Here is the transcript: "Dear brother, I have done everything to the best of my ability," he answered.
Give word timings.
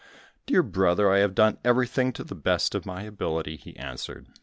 "Dear 0.47 0.63
brother, 0.63 1.11
I 1.11 1.19
have 1.19 1.35
done 1.35 1.59
everything 1.63 2.11
to 2.13 2.23
the 2.23 2.33
best 2.33 2.73
of 2.73 2.87
my 2.87 3.03
ability," 3.03 3.55
he 3.55 3.77
answered. 3.77 4.25